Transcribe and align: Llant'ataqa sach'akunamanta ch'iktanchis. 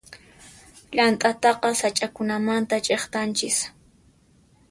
Llant'ataqa 0.93 1.69
sach'akunamanta 1.79 2.75
ch'iktanchis. 2.85 3.57